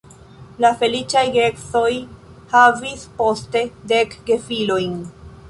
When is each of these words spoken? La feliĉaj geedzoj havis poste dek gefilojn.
La 0.63 0.69
feliĉaj 0.77 1.21
geedzoj 1.35 1.91
havis 2.55 3.05
poste 3.21 3.63
dek 3.93 4.19
gefilojn. 4.33 4.99